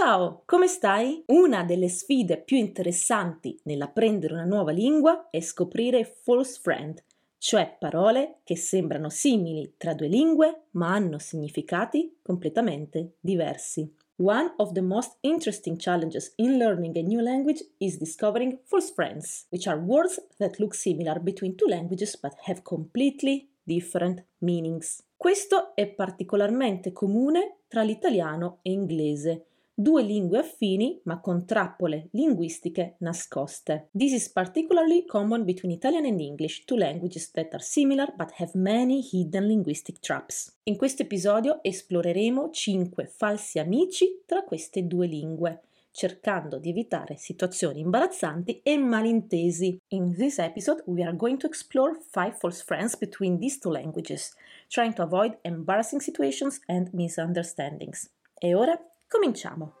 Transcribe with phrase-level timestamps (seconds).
[0.00, 1.24] Ciao, come stai?
[1.26, 7.02] Una delle sfide più interessanti nell'apprendere una nuova lingua è scoprire false friend,
[7.36, 13.92] cioè parole che sembrano simili tra due lingue ma hanno significati completamente diversi.
[14.18, 19.46] One of the most interesting challenges in learning a new language is discovering false friends,
[19.50, 25.02] which are words that look similar between two languages but have completely different meanings.
[25.16, 29.46] Questo è particolarmente comune tra l'italiano e inglese,
[29.80, 33.90] due lingue affini ma con trappole linguistiche nascoste.
[33.92, 38.50] This is particularly common between Italian and English, two languages that are similar but have
[38.54, 40.52] many hidden linguistic traps.
[40.64, 45.60] In questo episodio esploreremo 5 falsi amici tra queste due lingue
[45.92, 49.80] cercando di evitare situazioni imbarazzanti e malintesi.
[49.88, 54.34] In this episode, we are going to explore five false friends between these two languages,
[54.68, 58.10] trying to avoid embarrassing situations and misunderstandings.
[58.40, 58.78] E ora
[59.08, 59.72] Cominciamo.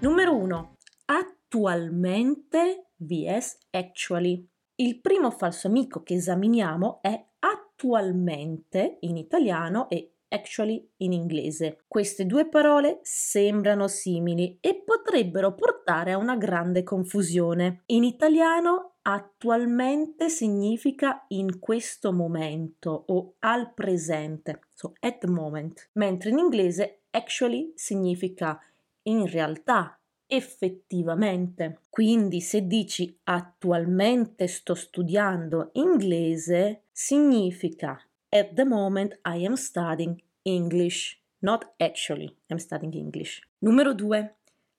[0.00, 0.76] Numero 1.
[1.06, 4.46] Attualmente vs actually.
[4.74, 11.84] Il primo falso amico che esaminiamo è attualmente in italiano e actually in inglese.
[11.86, 17.84] Queste due parole sembrano simili e potrebbero portare a una grande confusione.
[17.86, 26.30] In italiano attualmente significa in questo momento o al presente, so at the moment, mentre
[26.30, 28.58] in inglese actually significa
[29.02, 31.80] in realtà, effettivamente.
[31.90, 41.22] Quindi se dici attualmente sto studiando inglese, significa at the moment I am studying English,
[41.40, 43.46] not actually I'm studying English.
[43.58, 44.34] Numero 2.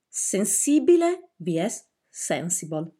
[0.08, 2.92] Sensibile vs sensible.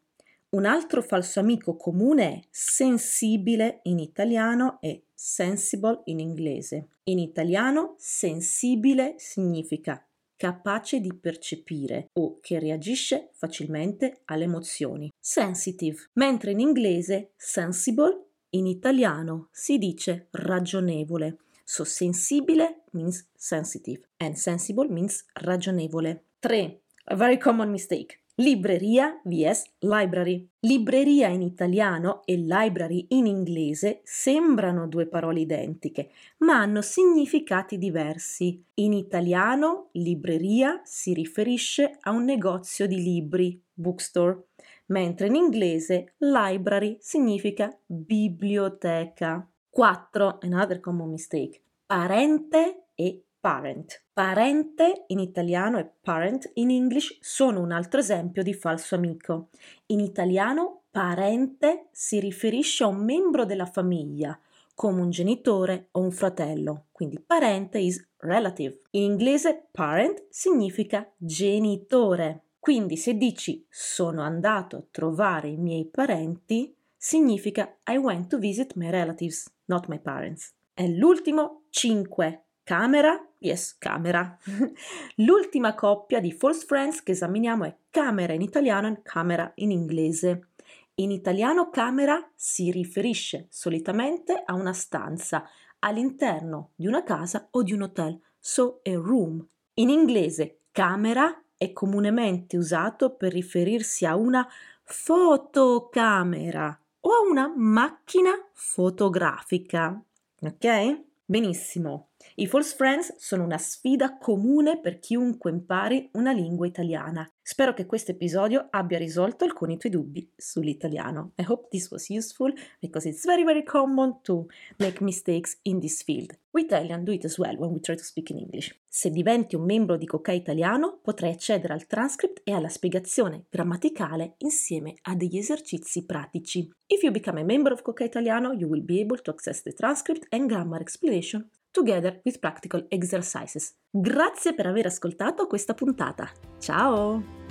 [0.56, 6.88] Un altro falso amico comune è sensibile in italiano e sensible in inglese.
[7.04, 10.02] In italiano sensibile significa
[10.34, 15.12] capace di percepire o che reagisce facilmente alle emozioni.
[15.20, 21.36] Sensitive, mentre in inglese sensible in italiano si dice ragionevole.
[21.64, 26.22] So sensibile means sensitive and sensible means ragionevole.
[26.38, 26.80] 3.
[27.08, 28.20] A very common mistake.
[28.38, 30.46] Libreria vs library.
[30.60, 38.62] Libreria in italiano e library in inglese sembrano due parole identiche, ma hanno significati diversi.
[38.74, 44.48] In italiano libreria si riferisce a un negozio di libri, bookstore,
[44.88, 49.48] mentre in inglese library significa biblioteca.
[49.70, 50.38] 4.
[50.42, 51.62] Another common mistake.
[51.86, 54.04] Parente e parent.
[54.12, 59.48] Parente in italiano e parent in English sono un altro esempio di falso amico.
[59.86, 64.38] In italiano parente si riferisce a un membro della famiglia,
[64.74, 68.80] come un genitore o un fratello, quindi parente is relative.
[68.90, 72.42] In inglese parent significa genitore.
[72.58, 78.74] Quindi se dici sono andato a trovare i miei parenti, significa I went to visit
[78.74, 80.52] my relatives, not my parents.
[80.74, 84.36] E l'ultimo 5 Camera, yes, camera.
[85.18, 90.48] L'ultima coppia di false friends che esaminiamo è camera in italiano e camera in inglese.
[90.96, 97.72] In italiano camera si riferisce solitamente a una stanza all'interno di una casa o di
[97.72, 99.46] un hotel, so a room.
[99.74, 104.44] In inglese camera è comunemente usato per riferirsi a una
[104.82, 110.02] fotocamera o a una macchina fotografica.
[110.40, 111.04] Ok?
[111.24, 112.08] Benissimo.
[112.34, 117.28] I false friends sono una sfida comune per chiunque impari una lingua italiana.
[117.40, 121.32] Spero che questo episodio abbia risolto alcuni tuoi dubbi sull'italiano.
[121.36, 124.46] I hope this was useful because it's very very common to
[124.78, 126.36] make mistakes in this field.
[126.50, 128.74] We Italian do it as well when we try to speak in English.
[128.88, 134.34] Se diventi un membro di Coca Italiano potrai accedere al transcript e alla spiegazione grammaticale
[134.38, 136.68] insieme a degli esercizi pratici.
[136.86, 139.72] If you become a member of Coca Italiano, you will be able to access the
[139.72, 143.74] transcript and grammar explanation together with practical exercises.
[143.90, 146.30] Grazie per aver ascoltato questa puntata.
[146.58, 147.45] Ciao!